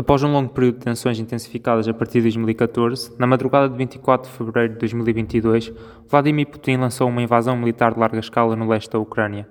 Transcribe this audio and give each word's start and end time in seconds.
Após 0.00 0.22
um 0.22 0.32
longo 0.32 0.48
período 0.48 0.78
de 0.78 0.84
tensões 0.86 1.18
intensificadas 1.18 1.86
a 1.86 1.92
partir 1.92 2.20
de 2.20 2.22
2014, 2.22 3.12
na 3.18 3.26
madrugada 3.26 3.68
de 3.68 3.76
24 3.76 4.30
de 4.30 4.34
fevereiro 4.34 4.72
de 4.72 4.78
2022, 4.78 5.74
Vladimir 6.08 6.46
Putin 6.46 6.78
lançou 6.78 7.06
uma 7.06 7.20
invasão 7.20 7.54
militar 7.54 7.92
de 7.92 8.00
larga 8.00 8.18
escala 8.18 8.56
no 8.56 8.66
leste 8.66 8.90
da 8.90 8.98
Ucrânia. 8.98 9.46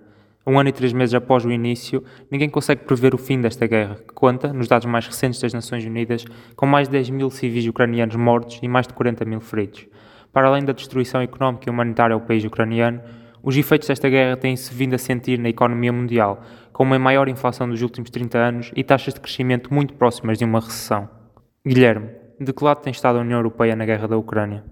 Um 0.48 0.60
ano 0.60 0.70
e 0.70 0.72
três 0.72 0.92
meses 0.92 1.14
após 1.14 1.46
o 1.46 1.52
início, 1.52 2.04
ninguém 2.32 2.50
consegue 2.50 2.84
prever 2.84 3.14
o 3.14 3.18
fim 3.20 3.40
desta 3.40 3.68
guerra, 3.68 3.98
que 3.98 4.12
conta, 4.16 4.52
nos 4.52 4.68
dados 4.68 4.88
mais 4.88 5.06
recentes 5.06 5.40
das 5.40 5.54
Nações 5.54 5.86
Unidas, 5.86 6.26
com 6.56 6.66
mais 6.66 6.88
de 6.88 6.94
10 6.94 7.12
mil 7.12 7.30
civis 7.30 7.68
ucranianos 7.68 8.16
mortos 8.16 8.60
e 8.64 8.68
mais 8.68 8.88
de 8.88 8.94
40 8.96 9.24
mil 9.26 9.42
feridos. 9.42 9.86
Para 10.34 10.48
além 10.48 10.66
da 10.66 10.74
destruição 10.74 11.22
económica 11.22 11.70
e 11.70 11.72
humanitária 11.72 12.16
ao 12.16 12.22
país 12.22 12.44
ucraniano, 12.44 13.00
os 13.44 13.56
efeitos 13.56 13.88
desta 13.88 14.10
guerra 14.10 14.38
têm-se 14.38 14.74
vindo 14.74 14.94
a 14.94 14.98
sentir 14.98 15.40
na 15.40 15.50
economia 15.50 15.94
mundial, 15.94 16.42
com 16.74 16.84
uma 16.84 17.00
maior 17.00 17.28
inflação 17.28 17.70
dos 17.70 17.82
últimos 17.82 18.10
30 18.10 18.38
anos 18.38 18.72
e 18.76 18.84
taxas 18.84 19.14
de 19.14 19.20
crescimento 19.20 19.74
muito 19.74 19.94
próximas 19.94 20.38
de 20.38 20.46
uma 20.46 20.60
recessão. 20.60 21.10
Guilherme, 21.66 22.10
de 22.40 22.54
que 22.54 22.64
lado 22.64 22.82
tem 22.82 22.92
estado 22.92 23.18
a 23.18 23.22
União 23.22 23.40
Europeia 23.40 23.76
na 23.76 23.86
guerra 23.86 24.08
da 24.08 24.18
Ucrânia? 24.18 24.64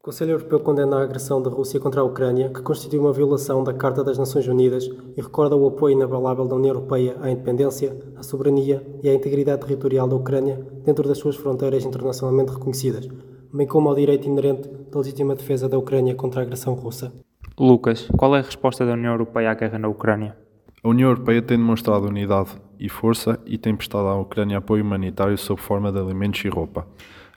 O 0.00 0.04
Conselho 0.08 0.30
Europeu 0.30 0.60
condena 0.60 0.98
a 0.98 1.02
agressão 1.02 1.42
da 1.42 1.50
Rússia 1.50 1.80
contra 1.80 2.00
a 2.00 2.04
Ucrânia, 2.04 2.48
que 2.48 2.62
constitui 2.62 2.98
uma 2.98 3.12
violação 3.12 3.62
da 3.64 3.74
Carta 3.74 4.02
das 4.02 4.16
Nações 4.16 4.46
Unidas 4.46 4.88
e 5.16 5.20
recorda 5.20 5.56
o 5.56 5.66
apoio 5.66 5.96
inabalável 5.96 6.46
da 6.46 6.54
União 6.54 6.74
Europeia 6.74 7.16
à 7.20 7.30
independência, 7.30 7.94
à 8.16 8.22
soberania 8.22 8.82
e 9.02 9.08
à 9.08 9.14
integridade 9.14 9.60
territorial 9.60 10.08
da 10.08 10.16
Ucrânia 10.16 10.64
dentro 10.84 11.06
das 11.06 11.18
suas 11.18 11.36
fronteiras 11.36 11.84
internacionalmente 11.84 12.52
reconhecidas, 12.52 13.08
bem 13.52 13.66
como 13.66 13.88
ao 13.88 13.94
direito 13.94 14.28
inerente 14.28 14.68
da 14.68 14.98
legítima 14.98 15.34
defesa 15.34 15.68
da 15.68 15.76
Ucrânia 15.76 16.14
contra 16.14 16.40
a 16.40 16.44
agressão 16.44 16.74
russa. 16.74 17.12
Lucas, 17.60 18.08
qual 18.16 18.36
é 18.36 18.38
a 18.38 18.42
resposta 18.42 18.86
da 18.86 18.92
União 18.92 19.12
Europeia 19.12 19.50
à 19.50 19.54
guerra 19.54 19.80
na 19.80 19.88
Ucrânia? 19.88 20.36
A 20.82 20.88
União 20.88 21.10
Europeia 21.10 21.42
tem 21.42 21.58
demonstrado 21.58 22.06
unidade 22.06 22.50
e 22.78 22.88
força 22.88 23.40
e 23.44 23.58
tem 23.58 23.74
prestado 23.74 24.06
à 24.06 24.14
Ucrânia 24.14 24.58
apoio 24.58 24.84
humanitário 24.84 25.36
sob 25.36 25.60
forma 25.60 25.90
de 25.90 25.98
alimentos 25.98 26.44
e 26.44 26.48
roupa, 26.48 26.86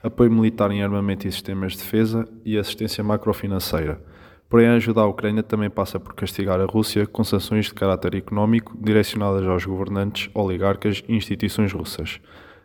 apoio 0.00 0.30
militar 0.30 0.70
em 0.70 0.80
armamento 0.80 1.26
e 1.26 1.32
sistemas 1.32 1.72
de 1.72 1.78
defesa 1.78 2.28
e 2.44 2.56
assistência 2.56 3.02
macrofinanceira. 3.02 4.00
Porém, 4.48 4.68
a 4.68 4.74
ajuda 4.74 5.00
à 5.00 5.06
Ucrânia 5.06 5.42
também 5.42 5.68
passa 5.68 5.98
por 5.98 6.14
castigar 6.14 6.60
a 6.60 6.66
Rússia 6.66 7.04
com 7.04 7.24
sanções 7.24 7.66
de 7.66 7.74
caráter 7.74 8.14
económico 8.14 8.76
direcionadas 8.78 9.44
aos 9.48 9.64
governantes, 9.64 10.30
oligarcas 10.34 11.02
e 11.08 11.16
instituições 11.16 11.72
russas. 11.72 12.20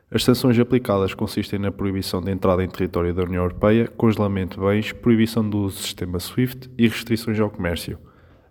As 0.09 0.23
sanções 0.23 0.57
aplicadas 0.57 1.13
consistem 1.13 1.59
na 1.59 1.69
proibição 1.69 2.21
de 2.21 2.31
entrada 2.31 2.63
em 2.63 2.69
território 2.69 3.13
da 3.13 3.23
União 3.23 3.43
Europeia, 3.43 3.89
congelamento 3.89 4.57
de 4.57 4.65
bens, 4.65 4.93
proibição 4.93 5.47
do 5.47 5.57
uso 5.57 5.75
do 5.75 5.81
sistema 5.81 6.17
SWIFT 6.17 6.71
e 6.77 6.87
restrições 6.87 7.37
ao 7.41 7.49
comércio. 7.49 7.97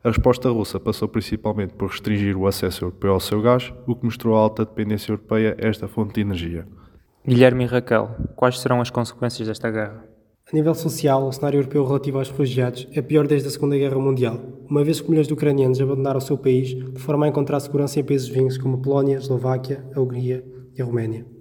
A 0.04 0.08
resposta 0.08 0.50
russa 0.50 0.78
passou 0.78 1.08
principalmente 1.08 1.72
por 1.72 1.88
restringir 1.88 2.36
o 2.36 2.46
acesso 2.46 2.84
europeu 2.84 3.14
ao 3.14 3.20
seu 3.20 3.40
gás, 3.40 3.72
o 3.86 3.96
que 3.96 4.04
mostrou 4.04 4.36
a 4.36 4.40
alta 4.40 4.66
dependência 4.66 5.10
europeia 5.10 5.56
a 5.58 5.66
esta 5.66 5.88
fonte 5.88 6.16
de 6.16 6.20
energia. 6.20 6.68
Guilherme 7.26 7.64
e 7.64 7.66
Raquel, 7.66 8.14
quais 8.36 8.60
serão 8.60 8.82
as 8.82 8.90
consequências 8.90 9.48
desta 9.48 9.70
guerra? 9.70 10.04
A 10.52 10.54
nível 10.54 10.74
social, 10.74 11.26
o 11.26 11.32
cenário 11.32 11.56
europeu 11.56 11.86
relativo 11.86 12.18
aos 12.18 12.28
refugiados 12.28 12.86
é 12.92 13.00
pior 13.00 13.26
desde 13.26 13.48
a 13.48 13.50
Segunda 13.50 13.78
Guerra 13.78 13.98
Mundial, 13.98 14.38
uma 14.68 14.84
vez 14.84 15.00
que 15.00 15.08
milhões 15.08 15.26
de 15.26 15.32
ucranianos 15.32 15.80
abandonaram 15.80 16.18
o 16.18 16.20
seu 16.22 16.36
país 16.36 16.68
de 16.68 17.00
forma 17.00 17.24
a 17.24 17.28
encontrar 17.30 17.60
segurança 17.60 17.98
em 17.98 18.04
países 18.04 18.28
vizinhos 18.28 18.58
como 18.58 18.76
a 18.76 18.80
Polónia, 18.80 19.16
a 19.16 19.20
Eslováquia, 19.20 19.82
a 19.94 20.00
Hungria 20.00 20.44
e 20.76 20.82
a 20.82 20.84
Roménia. 20.84 21.35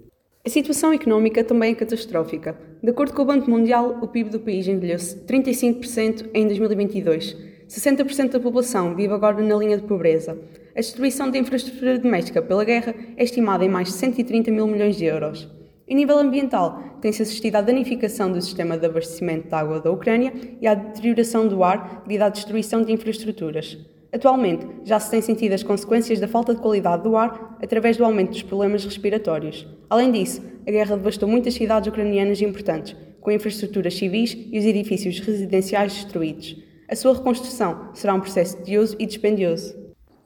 A 0.46 0.48
situação 0.48 0.92
económica 0.92 1.42
também 1.42 1.72
é 1.72 1.74
catastrófica. 1.74 2.56
De 2.80 2.88
acordo 2.88 3.12
com 3.12 3.22
o 3.22 3.24
Banco 3.24 3.50
Mundial, 3.50 3.98
o 4.00 4.06
PIB 4.06 4.30
do 4.30 4.38
país 4.38 4.68
envelhece 4.68 5.16
35% 5.26 6.30
em 6.32 6.46
2022. 6.46 7.36
60% 7.68 8.30
da 8.30 8.38
população 8.38 8.94
vive 8.94 9.12
agora 9.12 9.42
na 9.42 9.56
linha 9.56 9.76
de 9.76 9.82
pobreza. 9.82 10.38
A 10.72 10.78
destruição 10.78 11.32
da 11.32 11.38
infraestrutura 11.38 11.98
doméstica 11.98 12.40
pela 12.40 12.64
guerra 12.64 12.94
é 13.16 13.24
estimada 13.24 13.64
em 13.64 13.68
mais 13.68 13.88
de 13.88 13.94
130 13.94 14.52
mil 14.52 14.68
milhões 14.68 14.94
de 14.96 15.06
euros. 15.06 15.48
Em 15.88 15.96
nível 15.96 16.16
ambiental, 16.16 16.80
tem-se 17.00 17.22
assistido 17.22 17.56
à 17.56 17.60
danificação 17.60 18.30
do 18.30 18.40
sistema 18.40 18.78
de 18.78 18.86
abastecimento 18.86 19.48
de 19.48 19.54
água 19.56 19.80
da 19.80 19.90
Ucrânia 19.90 20.32
e 20.60 20.68
à 20.68 20.74
deterioração 20.74 21.48
do 21.48 21.64
ar 21.64 22.04
devido 22.06 22.22
à 22.22 22.28
destruição 22.28 22.82
de 22.82 22.92
infraestruturas. 22.92 23.76
Atualmente, 24.16 24.66
já 24.82 24.98
se 24.98 25.10
têm 25.10 25.20
sentido 25.20 25.52
as 25.52 25.62
consequências 25.62 26.18
da 26.18 26.26
falta 26.26 26.54
de 26.54 26.62
qualidade 26.62 27.02
do 27.02 27.18
ar 27.18 27.58
através 27.62 27.98
do 27.98 28.04
aumento 28.04 28.30
dos 28.30 28.42
problemas 28.42 28.82
respiratórios. 28.82 29.66
Além 29.90 30.10
disso, 30.10 30.42
a 30.66 30.70
guerra 30.70 30.96
devastou 30.96 31.28
muitas 31.28 31.52
cidades 31.52 31.86
ucranianas 31.86 32.40
importantes, 32.40 32.96
com 33.20 33.30
infraestruturas 33.30 33.94
civis 33.94 34.34
e 34.50 34.58
os 34.58 34.64
edifícios 34.64 35.20
residenciais 35.20 35.92
destruídos. 35.92 36.56
A 36.88 36.96
sua 36.96 37.12
reconstrução 37.12 37.90
será 37.92 38.14
um 38.14 38.20
processo 38.20 38.56
tedioso 38.56 38.96
e 38.98 39.04
dispendioso. 39.04 39.76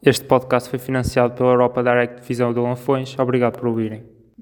Este 0.01 0.25
podcast 0.25 0.71
foi 0.71 0.79
financiado 0.79 1.35
pela 1.35 1.51
Europa 1.51 1.83
Direct 1.83 2.25
Visão 2.25 2.55
de 2.55 2.61
Lanfões. 2.61 3.19
Obrigado 3.19 3.59
por 3.59 3.67
ouvirem. 3.67 4.05